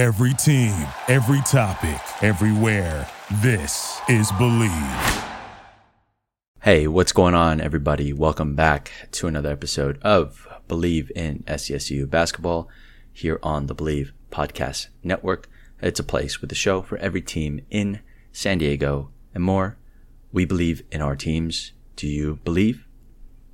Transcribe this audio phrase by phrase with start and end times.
[0.00, 3.06] Every team, every topic, everywhere.
[3.42, 5.28] This is Bleav.
[6.62, 8.14] Hey, what's going on, everybody?
[8.14, 12.66] Welcome back to another episode of Bleav in SDSU Basketball
[13.12, 15.50] here on the Bleav Podcast Network.
[15.82, 18.00] It's a place with a show for every team in
[18.32, 19.76] San Diego and more.
[20.32, 21.72] We believe in our teams.
[21.96, 22.86] Do you believe?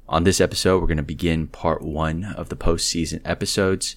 [0.08, 3.96] On this episode, we're going to begin part one of the postseason episodes.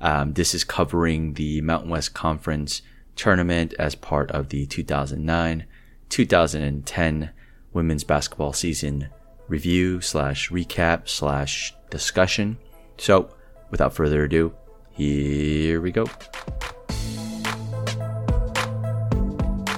[0.00, 2.82] Um, this is covering the Mountain West Conference
[3.16, 5.66] tournament as part of the 2009
[6.08, 7.30] 2010
[7.72, 9.08] women's basketball season
[9.48, 12.58] review slash recap slash discussion.
[12.98, 13.34] So,
[13.70, 14.54] without further ado,
[14.90, 16.06] here we go.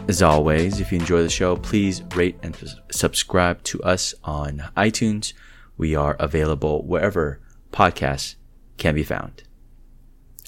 [0.09, 2.57] As always, if you enjoy the show, please rate and
[2.91, 5.33] subscribe to us on iTunes.
[5.77, 7.41] We are available wherever
[7.73, 8.35] podcasts
[8.79, 9.45] can be found.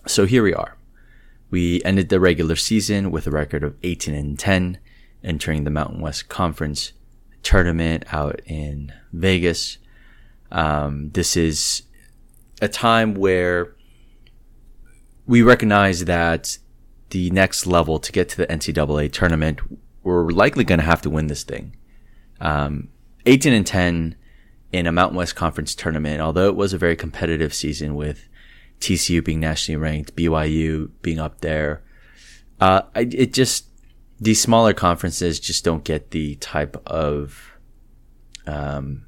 [0.06, 0.76] So here we are.
[1.50, 4.78] We ended the regular season with a record of 18 and 10,
[5.22, 6.92] entering the Mountain West Conference
[7.42, 9.78] tournament out in Vegas.
[10.50, 11.82] Um, this is
[12.60, 13.74] a time where
[15.26, 16.58] we recognize that
[17.10, 19.60] the next level to get to the NCAA tournament,
[20.02, 21.76] we're likely going to have to win this thing.
[22.40, 22.88] Um,
[23.24, 24.16] 18 and 10
[24.70, 28.28] in a Mountain West Conference tournament, although it was a very competitive season with
[28.84, 31.82] TCU being nationally ranked, BYU being up there.
[32.60, 33.66] Uh, it just,
[34.20, 37.52] these smaller conferences just don't get the type of,
[38.46, 39.06] um,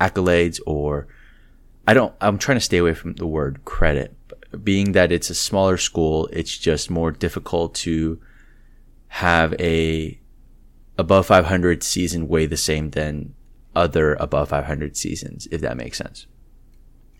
[0.00, 1.06] accolades or
[1.86, 4.16] I don't, I'm trying to stay away from the word credit,
[4.62, 6.28] being that it's a smaller school.
[6.32, 8.20] It's just more difficult to
[9.08, 10.20] have a
[10.98, 13.34] above 500 season weigh the same than
[13.74, 16.26] other above 500 seasons, if that makes sense.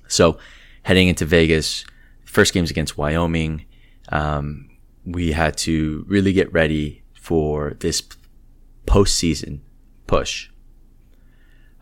[0.08, 0.38] So
[0.82, 1.84] heading into Vegas,
[2.32, 3.66] first games against Wyoming,
[4.08, 4.70] um,
[5.04, 8.02] we had to really get ready for this
[8.86, 9.60] postseason
[10.06, 10.48] push.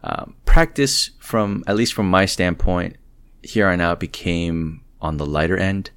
[0.02, 2.96] Um, practice from, at least from my standpoint,
[3.44, 5.92] here on out became on the lighter end.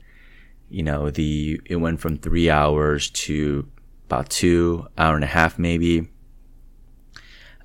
[0.69, 3.67] You know, the, it went from three hours to
[4.05, 6.09] about two, hour and a half maybe.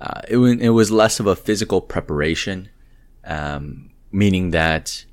[0.01, 2.69] Uh, it, it was less of a physical preparation,
[3.25, 5.05] um, meaning that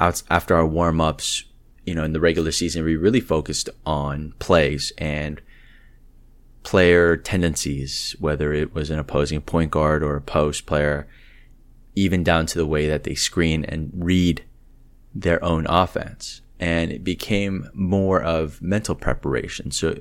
[0.00, 1.44] after our warm ups,
[1.84, 5.40] you know, in the regular season, we really focused on plays and
[6.62, 11.08] player tendencies, whether it was an opposing point guard or a post player,
[11.94, 14.44] even down to the way that they screen and read
[15.14, 16.42] their own offense.
[16.58, 19.70] And it became more of mental preparation.
[19.70, 20.00] So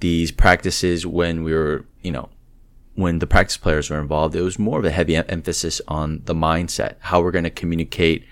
[0.00, 2.28] these practices, when we were, you know,
[2.94, 6.34] when the practice players were involved, it was more of a heavy emphasis on the
[6.34, 8.26] mindset, how we're going to communicate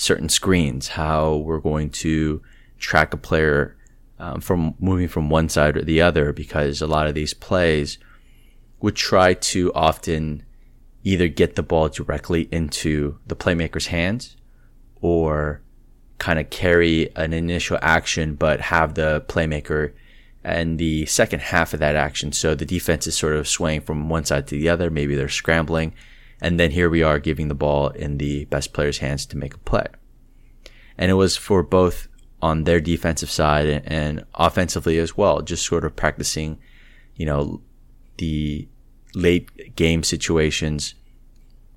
[0.00, 2.42] certain screens, how we're going to
[2.78, 3.76] track a player
[4.18, 7.98] um, from moving from one side or the other, because a lot of these plays
[8.80, 10.42] would try to often
[11.04, 14.36] either get the ball directly into the playmaker's hands
[15.02, 15.60] or
[16.18, 19.92] kind of carry an initial action, but have the playmaker
[20.42, 22.32] and the second half of that action.
[22.32, 24.90] So the defense is sort of swaying from one side to the other.
[24.90, 25.92] Maybe they're scrambling.
[26.40, 29.54] And then here we are giving the ball in the best player's hands to make
[29.54, 29.86] a play.
[30.96, 32.08] And it was for both
[32.42, 36.58] on their defensive side and offensively as well, just sort of practicing,
[37.14, 37.60] you know,
[38.16, 38.68] the
[39.14, 40.94] late game situations,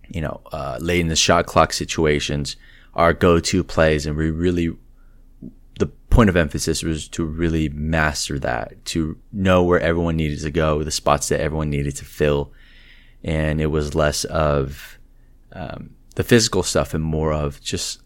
[0.09, 2.55] you know, uh, late in the shot clock situations,
[2.93, 4.05] our go-to plays.
[4.05, 4.75] And we really,
[5.79, 10.51] the point of emphasis was to really master that, to know where everyone needed to
[10.51, 12.53] go, the spots that everyone needed to fill
[13.23, 14.97] and it was less of
[15.53, 18.01] um, the physical stuff and more of just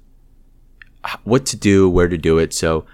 [1.24, 2.54] what to do, where to do it.
[2.54, 2.86] So,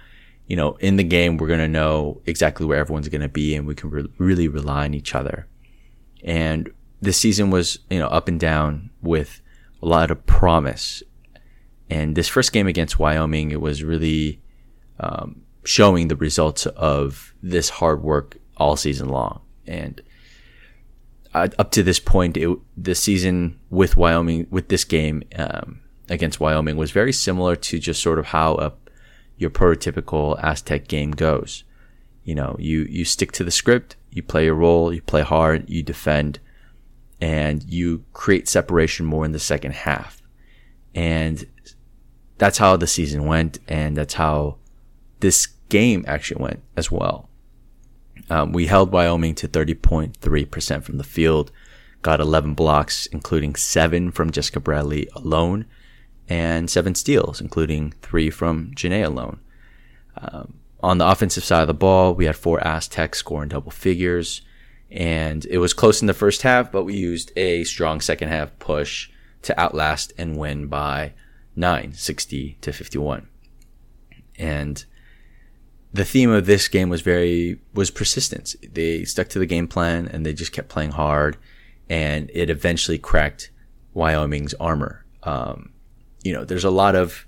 [0.46, 3.54] you know, in the game, we're going to know exactly where everyone's going to be
[3.54, 5.46] and we can re- really rely on each other.
[6.22, 6.70] And
[7.00, 9.42] this season was, you know, up and down with
[9.82, 11.02] a lot of promise.
[11.90, 14.40] And this first game against Wyoming, it was really
[15.00, 19.42] um, showing the results of this hard work all season long.
[19.66, 20.00] And
[21.34, 26.40] uh, up to this point, it, the season with Wyoming, with this game um, against
[26.40, 28.72] Wyoming, was very similar to just sort of how a,
[29.36, 31.64] your prototypical Aztec game goes.
[32.22, 35.68] You know, you you stick to the script, you play your role, you play hard,
[35.68, 36.38] you defend,
[37.20, 40.22] and you create separation more in the second half.
[40.94, 41.46] And
[42.38, 44.56] that's how the season went, and that's how
[45.20, 47.28] this game actually went as well.
[48.30, 51.52] Um, we held Wyoming to 30.3% from the field,
[52.02, 55.66] got 11 blocks, including seven from Jessica Bradley alone,
[56.28, 59.40] and seven steals, including three from Jené alone.
[60.16, 64.42] Um, on the offensive side of the ball, we had four Aztecs scoring double figures.
[64.90, 68.56] And it was close in the first half, but we used a strong second half
[68.58, 69.10] push
[69.42, 71.14] to outlast and win by
[71.56, 73.28] 9, 60 to 51.
[74.38, 74.84] And
[75.94, 78.56] the theme of this game was very was persistence.
[78.68, 81.36] They stuck to the game plan and they just kept playing hard,
[81.88, 83.50] and it eventually cracked
[83.94, 85.06] Wyoming's armor.
[85.22, 85.72] Um,
[86.24, 87.24] you know, there's a lot of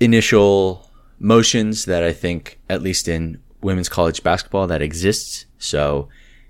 [0.00, 5.44] initial motions that I think, at least in women's college basketball, that exists.
[5.58, 6.08] So,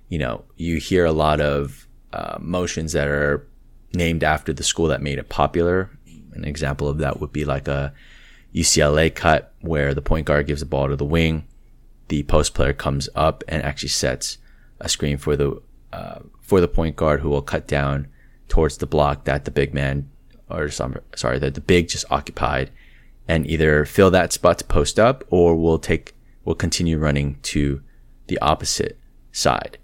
[0.09, 3.49] you know, you hear a lot of uh, motions that are
[3.95, 5.91] named after the school that made it popular.
[6.35, 7.93] An example of that would be like a
[8.55, 11.47] UCLA cut where the point guard gives the ball to the wing,
[12.09, 14.39] the post player comes up and actually sets
[14.81, 15.61] a screen for the
[15.93, 18.09] uh, for the point guard who will cut down
[18.49, 20.11] towards the block that the big man
[20.51, 22.71] or some sorry that the big just occupied
[23.29, 26.15] and either fill that spot to post up or will take
[26.45, 27.81] will continue running to
[28.27, 28.99] the opposite
[29.31, 29.79] side.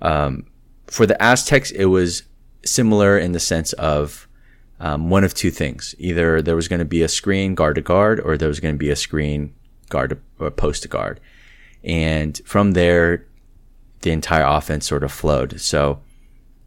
[0.00, 0.46] Um,
[0.86, 2.24] for the Aztecs, it was
[2.64, 4.26] similar in the sense of
[4.80, 5.94] um, one of two things.
[5.98, 8.74] Either there was going to be a screen guard to guard, or there was going
[8.74, 9.54] to be a screen
[9.90, 11.20] guard to, or post to guard.
[11.84, 13.26] And from there,
[14.00, 15.60] the entire offense sort of flowed.
[15.60, 16.00] So,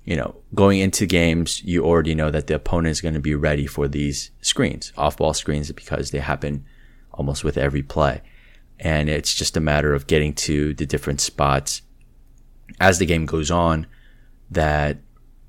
[0.05, 3.35] you know, going into games, you already know that the opponent is going to be
[3.35, 6.65] ready for these screens, off ball screens, because they happen
[7.11, 8.21] almost with every play.
[8.79, 11.81] And it's just a matter of getting to the different spots
[12.79, 13.87] as the game goes on
[14.51, 14.97] that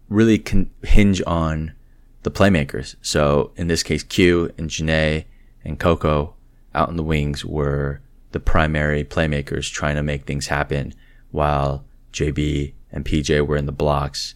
[0.08, 1.74] really can hinge on
[2.24, 2.96] the playmakers.
[3.02, 5.26] So in this case, Q and Jené
[5.64, 6.34] and Coco
[6.74, 8.00] out in the wings were
[8.32, 10.92] the primary playmakers trying to make things happen
[11.30, 14.34] while JB and PJ were in the blocks,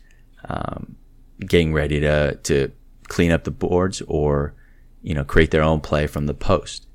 [0.49, 0.97] um,
[1.41, 2.71] getting ready to, to
[3.09, 4.55] clean up the boards or,
[5.03, 6.87] you know, create their own play from the post.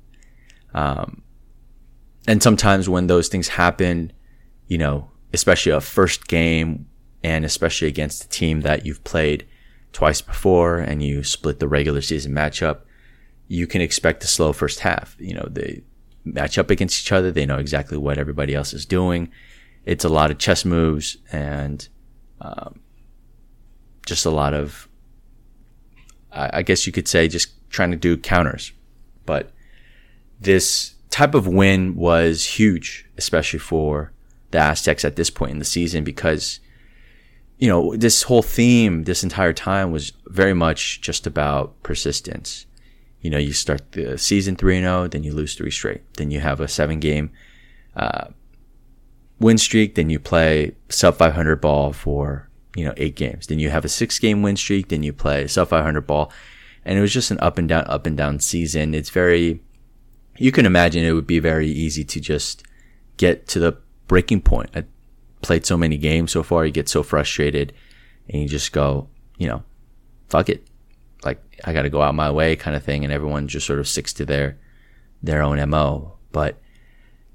[0.72, 1.22] Um,
[2.26, 4.12] and sometimes when those things happen,
[4.68, 6.86] you know, especially a first game
[7.22, 9.46] and especially against a team that you've played
[9.94, 12.80] twice before and you split the regular season matchup,
[13.48, 15.16] you can expect a slow first half.
[15.18, 15.82] You know, they
[16.24, 17.30] match up against each other.
[17.30, 19.30] They know exactly what everybody else is doing.
[19.86, 21.88] It's a lot of chess moves and
[22.40, 22.80] um,
[24.04, 24.88] just a lot of,
[26.32, 28.72] I guess you could say, just trying to do counters.
[29.24, 29.52] But
[30.40, 34.12] this type of win was huge, especially for
[34.50, 36.58] the Aztecs at this point in the season because
[37.64, 42.66] you know, this whole theme this entire time was very much just about persistence.
[43.22, 46.02] You know, you start the season 3 0, then you lose three straight.
[46.18, 47.30] Then you have a seven game
[47.96, 48.26] uh,
[49.40, 53.46] win streak, then you play sub 500 ball for, you know, eight games.
[53.46, 56.30] Then you have a six game win streak, then you play sub 500 ball.
[56.84, 58.94] And it was just an up and down, up and down season.
[58.94, 59.62] It's very,
[60.36, 62.62] you can imagine it would be very easy to just
[63.16, 64.84] get to the breaking point at
[65.44, 67.72] played so many games so far, you get so frustrated
[68.28, 69.08] and you just go,
[69.38, 69.62] you know,
[70.28, 70.66] fuck it.
[71.24, 73.04] Like I got to go out my way kind of thing.
[73.04, 74.58] And everyone just sort of sticks to their,
[75.22, 76.18] their own MO.
[76.32, 76.60] But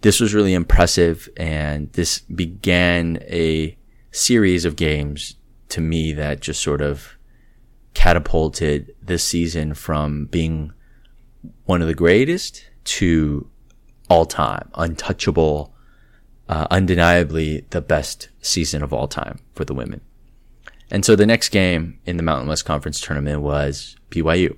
[0.01, 1.29] this was really impressive.
[1.37, 3.77] And this began a
[4.11, 5.35] series of games
[5.69, 7.17] to me that just sort of
[7.93, 10.73] catapulted this season from being
[11.65, 13.49] one of the greatest to
[14.09, 15.73] all time, untouchable,
[16.49, 20.01] uh, undeniably the best season of all time for the women.
[20.91, 24.57] And so the next game in the Mountain West Conference tournament was BYU.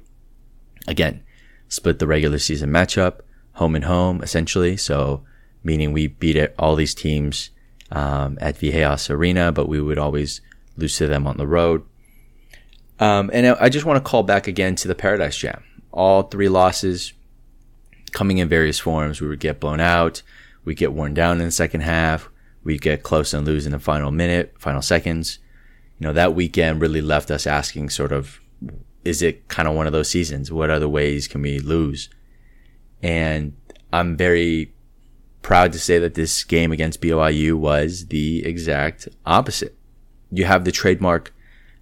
[0.88, 1.22] Again,
[1.68, 3.20] split the regular season matchup,
[3.54, 4.78] home and home, essentially.
[4.78, 5.26] So,
[5.64, 7.50] meaning we beat all these teams
[7.92, 10.40] um, at Viejas Arena, but we would always
[10.78, 11.84] lose to them on the road.
[13.00, 15.64] Um, and I just want to call back again to the Paradise Jam.
[15.92, 17.12] All three losses
[18.14, 19.20] coming in various forms.
[19.20, 20.22] We would get blown out
[20.64, 22.30] we get worn down in the second half.
[22.64, 25.40] We get close and lose in the final minute, final seconds.
[26.00, 28.40] You know, that weekend really left us asking sort of,
[29.04, 30.52] is it kind of one of those seasons?
[30.52, 32.10] What other ways can we lose?
[33.02, 33.56] And
[33.92, 34.74] I'm very
[35.42, 39.76] proud to say that this game against BYU was the exact opposite.
[40.32, 41.34] You have the trademark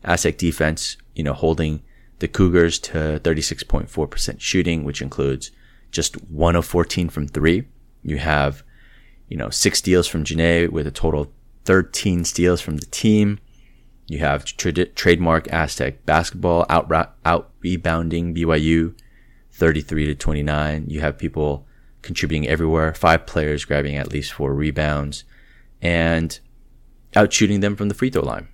[0.04, 1.82] Aztec defense, you know, holding
[2.20, 5.52] the Cougars to 36.4% shooting, which includes
[5.92, 7.68] just one of 14 from three.
[8.04, 8.64] You have
[9.30, 11.30] you know, six steals from Jené with a total of
[11.66, 13.40] 13 steals from the team.
[14.08, 16.92] You have tra- trademark Aztec basketball out,
[17.24, 18.96] out rebounding BYU
[19.52, 20.86] 33 to 29.
[20.90, 21.68] You have people
[22.02, 25.26] contributing everywhere, five players grabbing at least four rebounds
[25.82, 26.40] and
[27.16, 28.48] out shooting them from the free throw line,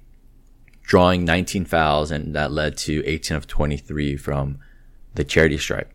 [0.82, 2.12] drawing 19 fouls.
[2.12, 4.60] And that led to 18 of 23 from
[5.14, 5.94] the charity stripe.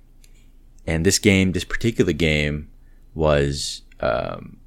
[0.86, 2.70] And this game, this particular game
[3.14, 4.59] was um,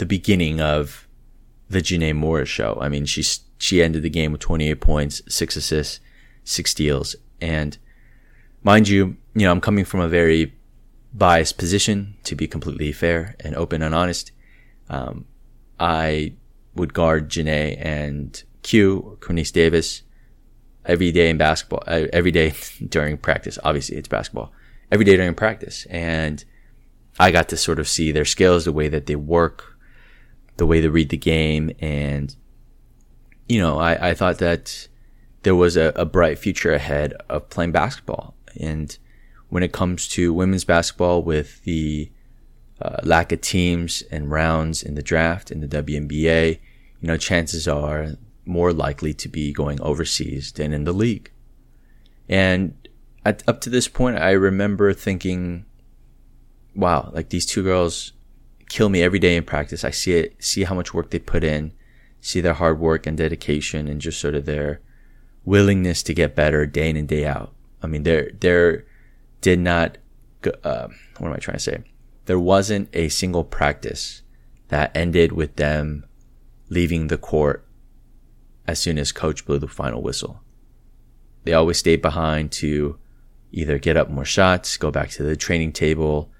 [0.00, 1.06] the beginning of
[1.68, 2.76] the Jené Morris show.
[2.80, 3.22] I mean, she
[3.58, 6.00] she ended the game with 28 points, six assists,
[6.42, 7.76] six steals, and
[8.64, 10.54] mind you, you know, I'm coming from a very
[11.12, 14.32] biased position to be completely fair and open and honest.
[14.88, 15.26] Um,
[15.78, 16.32] I
[16.74, 20.02] would guard Jené and Q or Quenese Davis
[20.86, 22.54] every day in basketball, uh, every day
[22.88, 23.58] during practice.
[23.62, 24.50] Obviously, it's basketball.
[24.90, 25.86] Every day during practice.
[25.90, 26.42] And
[27.18, 29.76] I got to sort of see their skills, the way that they work,
[30.60, 31.70] the way they read the game.
[31.80, 32.36] And,
[33.48, 34.88] you know, I, I thought that
[35.42, 38.34] there was a, a bright future ahead of playing basketball.
[38.60, 38.96] And
[39.48, 42.12] when it comes to women's basketball with the
[42.82, 46.60] uh, lack of teams and rounds in the draft in the WNBA,
[47.00, 48.08] you know, chances are
[48.44, 51.30] more likely to be going overseas than in the league.
[52.28, 52.74] And
[53.24, 55.64] at, up to this point, I remember thinking,
[56.74, 58.12] wow, like these two girls
[58.70, 59.84] kill me every day in practice.
[59.84, 61.72] I see it, see how much work they put in,
[62.20, 64.80] see their hard work and dedication and just sort of their
[65.44, 67.52] willingness to get better day in and day out.
[67.82, 68.86] I mean, there, there
[69.40, 69.98] did not,
[70.62, 70.86] uh,
[71.18, 71.82] what am I trying to say?
[72.26, 74.22] There wasn't a single practice
[74.68, 76.06] that ended with them
[76.68, 77.66] leaving the court
[78.68, 80.40] as soon as coach blew the final whistle.
[81.42, 82.98] They always stayed behind to
[83.50, 86.30] either get up more shots, go back to the training table,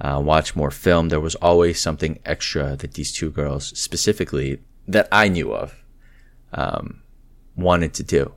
[0.00, 1.08] uh, watch more film.
[1.08, 5.84] There was always something extra that these two girls, specifically that I knew of,
[6.52, 7.02] um,
[7.56, 8.34] wanted to do.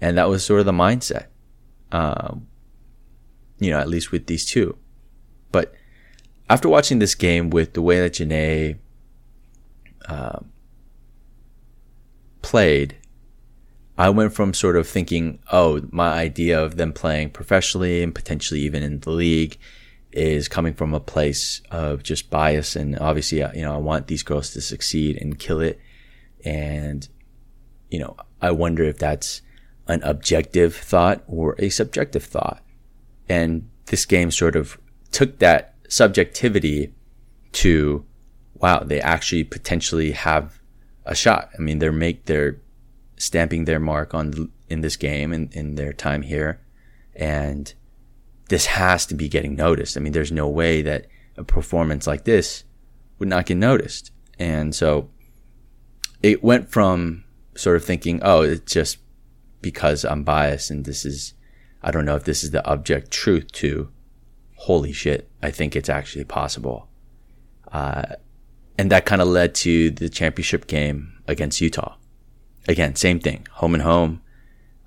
[0.00, 1.26] And that was sort of the mindset,
[1.92, 2.46] um,
[3.58, 4.76] you know, at least with these two.
[5.52, 5.74] But
[6.48, 8.78] after watching this game with the way that Jené
[10.06, 10.52] um,
[12.42, 12.96] played,
[13.98, 18.60] I went from sort of thinking, oh, my idea of them playing professionally and potentially
[18.60, 19.58] even in the league
[20.16, 22.74] is coming from a place of just bias.
[22.74, 25.78] And obviously, you know, I want these girls to succeed and kill it.
[26.44, 27.06] And,
[27.90, 29.42] you know, I wonder if that's
[29.88, 32.62] an objective thought or a subjective thought.
[33.28, 34.78] And this game sort of
[35.12, 36.92] took that subjectivity
[37.52, 38.04] to,
[38.54, 40.60] wow, they actually potentially have
[41.04, 41.50] a shot.
[41.58, 42.60] I mean, they're make they're
[43.16, 46.60] stamping their mark on in this game and in their time here,
[47.14, 47.72] and
[48.48, 49.96] this has to be getting noticed.
[49.96, 52.64] I mean, there's no way that a performance like this
[53.18, 55.10] would not get noticed, and so
[56.22, 57.24] it went from
[57.54, 58.98] sort of thinking, oh, it's just
[59.62, 61.34] because I'm biased and this is,
[61.82, 63.90] I don't know if this is the object truth to,
[64.56, 66.88] holy shit, I think it's actually possible.
[67.72, 68.04] Uh,
[68.78, 71.96] and that kind of led to the championship game against Utah.
[72.68, 74.20] Again, same thing, home and home.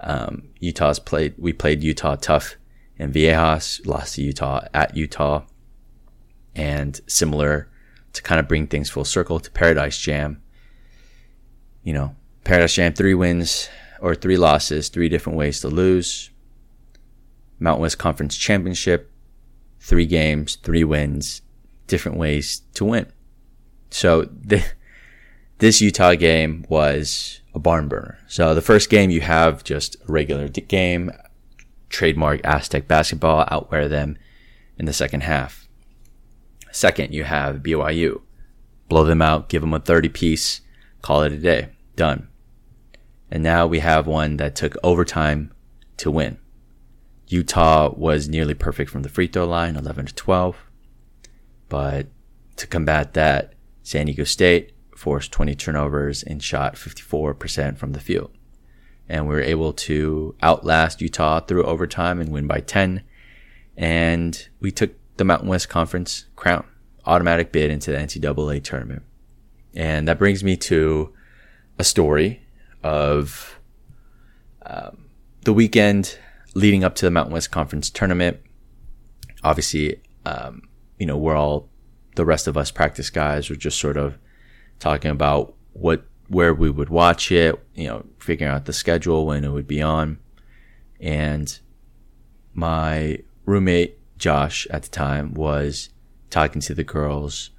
[0.02, 2.56] Um, Utah's played, we played Utah tough
[3.00, 5.44] in Viejas, lost to Utah at Utah.
[6.56, 7.70] And similar
[8.14, 10.42] to kind of bring things full circle to Paradise Jam.
[11.84, 13.70] You know, Paradise Jam, three wins
[14.02, 16.30] or three losses, three different ways to lose.
[17.60, 19.12] Mountain West Conference Championship,
[19.80, 21.42] three games, three wins,
[21.88, 23.12] different ways to win.
[23.90, 24.64] So the,
[25.60, 28.20] this Utah game was a barn burner.
[28.28, 31.12] So the first game you have just a regular game,
[31.90, 34.18] trademark Aztec basketball, outwear them
[34.78, 35.68] in the second half.
[36.72, 38.22] Second, you have BYU.
[38.88, 40.62] Blow them out, give them a 30 piece,
[41.02, 41.70] call it a day.
[41.96, 42.28] Done.
[43.32, 45.54] And now we have one that took overtime
[45.98, 46.38] to win.
[47.28, 50.58] Utah was nearly perfect from the free throw line, 11 to 12.
[51.68, 52.08] But
[52.56, 53.54] to combat that,
[53.84, 58.32] San Diego State forced 20 turnovers and shot 54% from the field.
[59.10, 63.02] And we were able to outlast Utah through overtime and win by 10.
[63.76, 66.66] And we took the Mountain West Conference crown,
[67.06, 69.02] automatic bid into the NCAA tournament.
[69.74, 71.14] And that brings me to
[71.80, 72.44] a story
[72.84, 73.60] of
[74.66, 75.06] um,
[75.44, 76.18] the weekend
[76.54, 78.40] leading up to the Mountain West Conference tournament.
[79.44, 80.64] Obviously, um,
[81.00, 81.70] you know, we're all
[82.16, 84.18] the rest of us practice guys were just sort of
[84.80, 89.44] talking about what where we would watch it, you know, figuring out the schedule when
[89.44, 90.20] it would be on.
[91.00, 91.60] And
[92.54, 95.90] my roommate Josh at the time was
[96.30, 97.50] talking to the girls,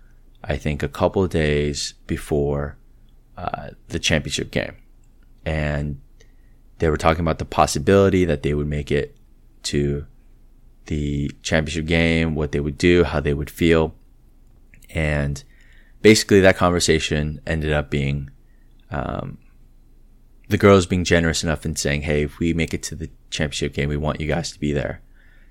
[0.45, 2.77] I think a couple of days before
[3.37, 4.77] uh, the championship game.
[5.45, 6.01] And
[6.79, 9.17] they were talking about the possibility that they would make it
[9.65, 10.07] to
[10.87, 13.95] the championship game, what they would do, how they would feel.
[14.91, 15.43] And
[16.03, 18.31] basically, that conversation ended up being
[18.91, 19.39] um,
[20.49, 23.75] the girls being generous enough and saying, Hey, if we make it to the championship
[23.75, 25.03] game, we want you guys to be there.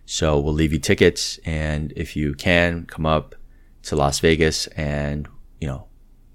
[0.06, 1.40] So we'll leave you tickets.
[1.46, 3.36] And if you can come up,
[3.84, 5.28] to Las Vegas and,
[5.60, 5.88] you know,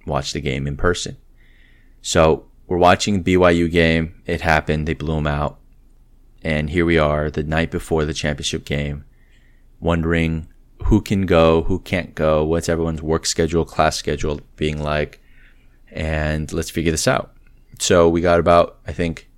[0.07, 1.17] watch the game in person.
[2.03, 4.23] So we're watching BYU game.
[4.27, 4.87] It happened.
[4.87, 5.59] They blew them out.
[6.43, 9.05] And here we are the night before the championship game,
[9.81, 10.49] wondering
[10.85, 15.23] who can go, who can't go, what's everyone's work schedule, class schedule being like,
[15.95, 17.35] and let's figure this out.
[17.79, 19.31] So we got about, I think,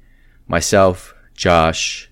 [0.48, 2.10] myself, Josh,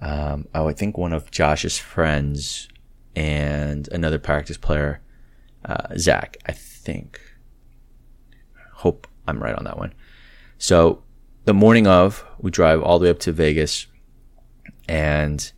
[0.00, 2.68] um, oh, I think one of Josh's friends,
[3.16, 5.00] and another practice player,
[5.64, 7.20] uh, Zach, I think.
[8.72, 9.94] Hope I'm right on that one.
[10.58, 11.02] So
[11.44, 13.86] the morning of, we drive all the way up to Vegas
[14.88, 15.52] and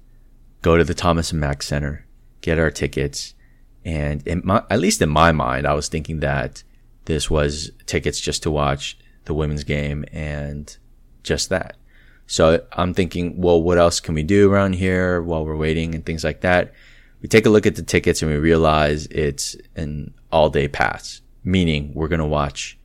[0.62, 2.06] go to the Thomas and Mack Center,
[2.40, 3.34] get our tickets.
[3.84, 6.62] And my, at least in my mind, I was thinking that
[7.06, 10.76] this was tickets just to watch the women's game and
[11.22, 11.76] just that.
[12.26, 16.04] So I'm thinking, well, what else can we do around here while we're waiting and
[16.04, 16.72] things like that?
[17.22, 21.22] We take a look at the tickets and we realize it's an all day pass,
[21.44, 22.78] meaning we're going to watch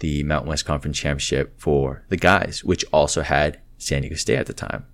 [0.00, 4.46] the Mountain West Conference Championship for the guys, which also had San Diego State at
[4.46, 4.86] the time.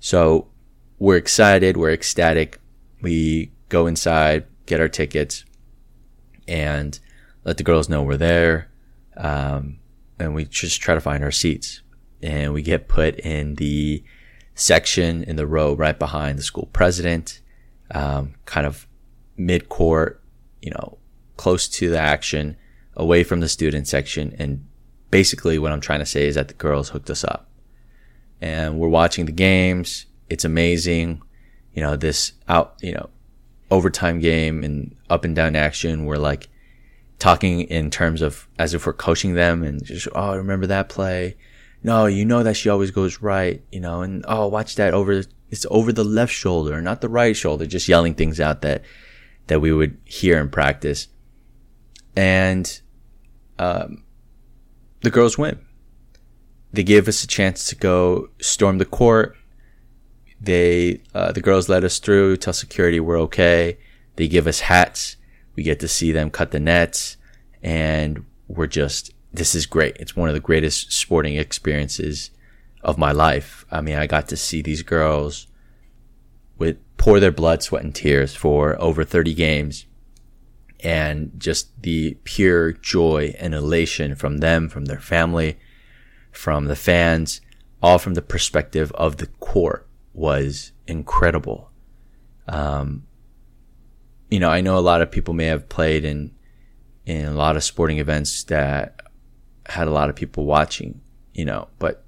[0.00, 0.48] So
[0.98, 2.60] we're excited, we're ecstatic.
[3.00, 5.44] We go inside, get our tickets,
[6.46, 6.98] and
[7.48, 8.68] let the girls know we're there.
[9.16, 9.78] Um,
[10.18, 11.80] and we just try to find our seats.
[12.22, 14.04] And we get put in the
[14.54, 17.40] section in the row right behind the school president,
[17.90, 18.86] um, kind of
[19.38, 20.22] mid court,
[20.60, 20.98] you know,
[21.38, 22.54] close to the action,
[22.94, 24.36] away from the student section.
[24.38, 24.66] And
[25.10, 27.48] basically, what I'm trying to say is that the girls hooked us up
[28.42, 30.04] and we're watching the games.
[30.28, 31.22] It's amazing.
[31.72, 33.08] You know, this out, you know,
[33.70, 36.04] overtime game and up and down action.
[36.04, 36.48] We're like
[37.18, 41.36] talking in terms of as if we're coaching them and just, oh, remember that play?
[41.82, 45.22] No, you know that she always goes right, you know, and oh, watch that over,
[45.50, 48.82] it's over the left shoulder, not the right shoulder, just yelling things out that,
[49.46, 51.08] that we would hear in practice.
[52.16, 52.80] And,
[53.58, 54.04] um,
[55.00, 55.64] the girls win
[56.72, 59.36] they gave us a chance to go storm the court.
[60.40, 63.78] They, uh, the girls let us through, tell security we're okay.
[64.16, 65.16] They give us hats.
[65.58, 67.16] We get to see them cut the nets
[67.64, 69.96] and we're just, this is great.
[69.96, 72.30] It's one of the greatest sporting experiences
[72.84, 73.66] of my life.
[73.68, 75.48] I mean, I got to see these girls
[76.58, 79.86] with pour their blood, sweat and tears for over 30 games
[80.78, 85.58] and just the pure joy and elation from them, from their family,
[86.30, 87.40] from the fans,
[87.82, 91.72] all from the perspective of the court was incredible.
[92.46, 93.07] Um,
[94.30, 96.32] you know, I know a lot of people may have played in
[97.06, 99.00] in a lot of sporting events that
[99.66, 101.00] had a lot of people watching,
[101.32, 102.04] you know, but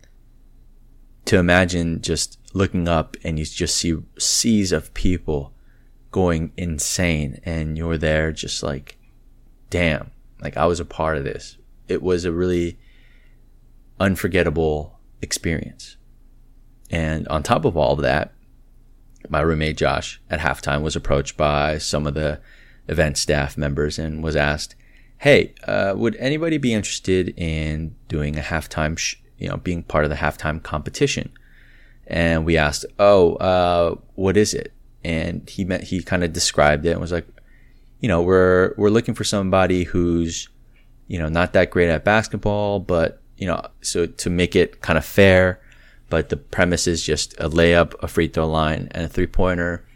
[1.24, 5.54] to imagine just looking up and you just see seas of people
[6.10, 8.98] going insane and you're there just like
[9.68, 11.56] damn like i was a part of this
[11.86, 12.76] it was a really
[14.00, 15.96] unforgettable experience.
[16.90, 18.32] And on top of all of that,
[19.28, 22.40] my roommate Josh at halftime was approached by some of the
[22.88, 24.74] event staff members and was asked,
[25.18, 30.04] "Hey, uh, would anybody be interested in doing a halftime, sh- you know, being part
[30.04, 31.30] of the halftime competition?"
[32.06, 34.72] And we asked, "Oh, uh, what is it?"
[35.04, 37.26] And he meant he kind of described it and was like,
[38.00, 40.48] "You know, we're we're looking for somebody who's,
[41.08, 44.98] you know, not that great at basketball, but you know, so to make it kind
[44.98, 45.60] of fair,
[46.10, 49.86] but the premise is just a layup, a free throw line, and a three pointer,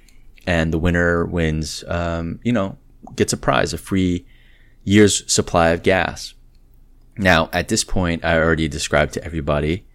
[0.46, 1.84] and the winner wins.
[1.88, 2.78] Um, you know,
[3.16, 4.26] gets a prize, a free
[4.84, 6.34] year's supply of gas.
[7.16, 9.86] Now, at this point, I already described to everybody,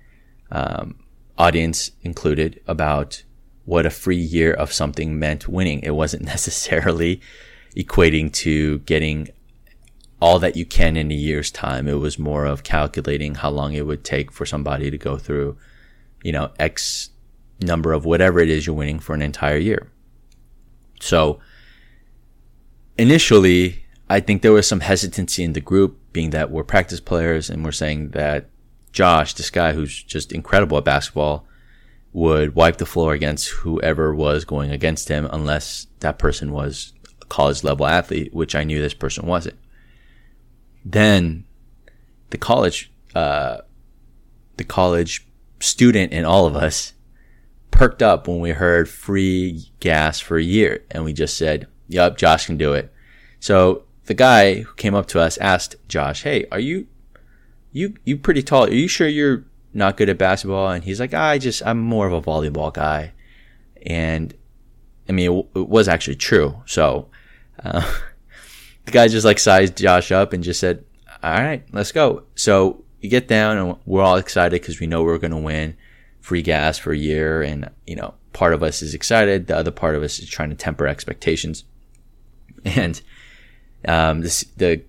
[0.52, 0.96] um,
[1.38, 3.24] audience included, about
[3.66, 5.80] what a free year of something meant winning.
[5.82, 7.22] It wasn't necessarily
[7.76, 9.30] equating to getting
[10.22, 11.88] all that you can in a year's time.
[11.88, 15.58] It was more of calculating how long it would take for somebody to go through,
[16.24, 17.10] you know, X
[17.62, 19.92] number of whatever it is you're winning for an entire year.
[21.02, 21.40] So
[22.98, 27.50] initially, I think there was some hesitancy in the group, being that we're practice players
[27.50, 28.50] and we're saying that
[28.92, 31.46] Josh, this guy who's just incredible at basketball,
[32.12, 37.26] would wipe the floor against whoever was going against him unless that person was a
[37.26, 39.60] college level athlete, which I knew this person wasn't
[40.86, 41.46] then
[42.30, 43.60] the college, uh,
[44.58, 45.26] the college
[45.60, 46.94] student in all of us
[47.72, 50.84] perked up when we heard free gas for a year.
[50.92, 52.92] And we just said, yup, Josh can do it.
[53.40, 56.88] So the guy who came up to us asked Josh, Hey, are you,
[57.72, 58.66] you, you pretty tall?
[58.66, 60.72] Are you sure you're not good at basketball?
[60.72, 63.14] And he's like, I just, I'm more of a volleyball guy.
[63.86, 64.34] And
[65.08, 66.62] I mean, it, it was actually true.
[66.66, 67.10] So,
[67.64, 67.82] Uh,
[68.86, 70.84] the guy just like sized Josh up and just said,
[71.22, 75.04] "All right, let's go." So you get down, and we're all excited because we know
[75.04, 75.76] we're going to win
[76.20, 79.72] free gas for a year, and you know, part of us is excited, the other
[79.72, 81.64] part of us is trying to temper expectations,
[82.66, 83.02] and
[83.88, 84.84] um, this the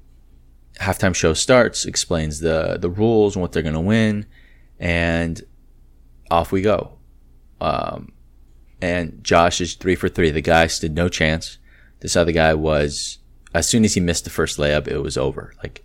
[0.81, 4.27] halftime show starts, explains the the rules and what they're going to win,
[4.79, 5.43] and
[6.31, 6.93] off we go.
[7.61, 8.13] Um,
[8.81, 10.31] and Josh is three for three.
[10.31, 11.59] The guy stood no chance.
[12.01, 13.19] This other guy was,
[13.53, 15.53] as soon as he missed the first layup, it was over.
[15.63, 15.85] Like,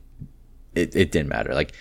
[0.75, 1.53] it, it didn't matter.
[1.53, 1.73] Like,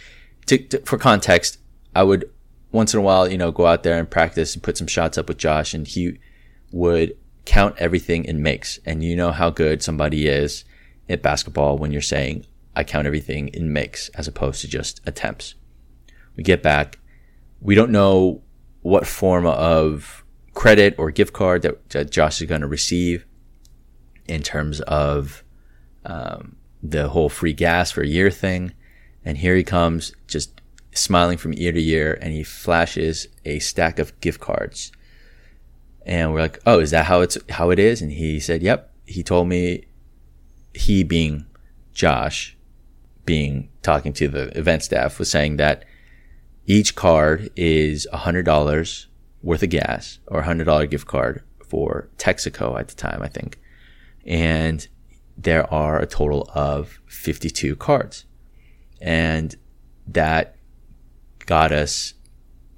[0.47, 1.59] to, to, for context,
[1.95, 2.31] I would
[2.73, 5.17] once in a while, you know, go out there and practice and put some shots
[5.17, 6.19] up with Josh, and he
[6.73, 8.79] would count everything in makes.
[8.85, 10.65] And you know how good somebody is
[11.09, 15.55] at basketball when you're saying, I count everything in makes as opposed to just attempts.
[16.37, 16.99] We get back.
[17.61, 18.43] We don't know
[18.83, 23.25] what form of credit or gift card that, that Josh is going to receive
[24.27, 25.45] in terms of
[26.05, 28.73] um, the whole free gas for a year thing.
[29.25, 30.61] And here he comes, just
[30.93, 34.93] smiling from ear to ear, and he flashes a stack of gift cards.
[36.07, 38.91] And we're like, "Oh, is that how it's how it is?" And he said, "Yep."
[39.07, 39.85] He told me,
[40.73, 41.47] he being
[41.93, 42.57] Josh,
[43.27, 45.85] being talking to the event staff, was saying that
[46.67, 49.09] each card is a hundred dollars
[49.43, 53.29] worth of gas or a hundred dollar gift card for Texaco at the time, I
[53.29, 53.59] think.
[54.27, 54.87] And
[55.37, 58.25] there are a total of 52 cards.
[59.05, 59.55] And
[60.07, 60.57] that
[61.45, 62.15] got us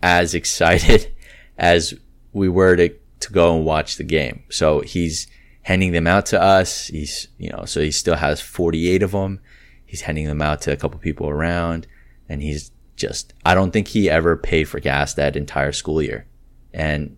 [0.02, 1.14] as excited
[1.58, 1.94] as
[2.32, 2.88] we were to,
[3.20, 4.42] to go and watch the game.
[4.50, 5.28] So he's
[5.62, 6.88] handing them out to us.
[6.88, 9.38] He's, you know, so he still has 48 of them.
[9.84, 11.86] He's handing them out to a couple people around
[12.28, 16.26] and he's just, I don't think he ever paid for gas that entire school year
[16.74, 17.16] and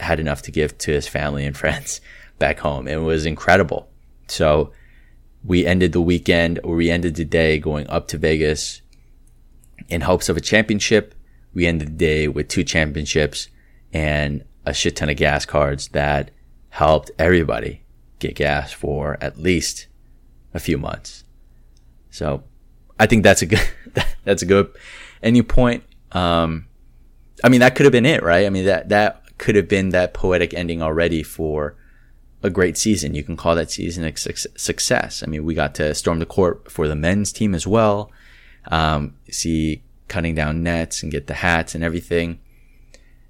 [0.00, 2.00] had enough to give to his family and friends
[2.40, 2.88] back home.
[2.88, 3.88] It was incredible.
[4.26, 4.72] So
[5.44, 8.82] we ended the weekend or we ended the day going up to Vegas
[9.88, 11.14] in hopes of a championship.
[11.54, 13.48] We ended the day with two championships
[13.92, 16.30] and a shit ton of gas cards that
[16.70, 17.82] helped everybody
[18.18, 19.86] get gas for at least
[20.52, 21.24] a few months.
[22.10, 22.44] So
[22.98, 23.68] I think that's a good,
[24.24, 24.70] that's a good
[25.22, 25.84] ending point.
[26.12, 26.66] Um,
[27.42, 28.44] I mean, that could have been it, right?
[28.44, 31.76] I mean, that, that could have been that poetic ending already for
[32.42, 33.14] a great season.
[33.14, 35.22] You can call that season a success.
[35.22, 38.10] I mean, we got to storm the court for the men's team as well.
[38.66, 42.40] Um, see cutting down nets and get the hats and everything.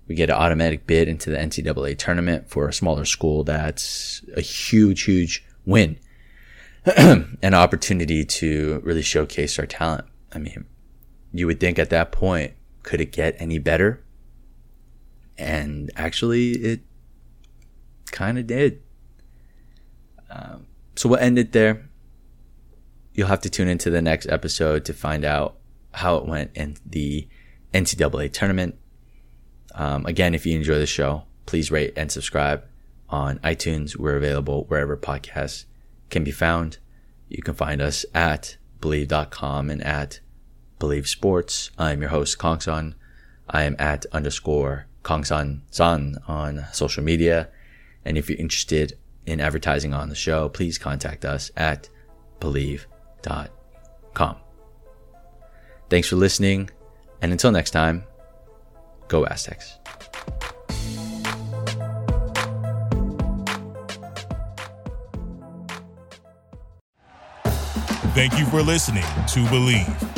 [0.06, 3.44] We get an automatic bid into the NCAA tournament for a smaller school.
[3.44, 5.98] That's a huge, huge win.
[6.96, 10.06] an opportunity to really showcase our talent.
[10.32, 10.64] I mean,
[11.32, 14.02] you would think at that point, could it get any better?
[15.36, 16.80] And actually, it
[18.10, 18.82] kind of did.
[20.30, 21.88] Um, so we'll end it there.
[23.14, 25.56] You'll have to tune into the next episode to find out
[25.92, 27.28] how it went in the
[27.74, 28.76] NCAA tournament.
[29.74, 32.64] Um, again, if you enjoy the show, please rate and subscribe
[33.08, 33.96] on iTunes.
[33.96, 35.64] We're available wherever podcasts
[36.10, 36.78] can be found.
[37.28, 40.20] You can find us at bleav.com and at
[40.78, 41.70] bleav sports.
[41.78, 42.94] I'm your host, Kongsan.
[43.48, 47.48] I am at underscore Kongsan San on social media.
[48.04, 48.94] And if you're interested
[49.28, 51.88] in advertising on the show, please contact us at
[52.40, 54.36] bleav.com.
[55.90, 56.70] Thanks for listening.
[57.20, 58.04] And until next time,
[59.08, 59.78] go Aztecs.
[68.14, 70.17] Thank you for listening to Bleav.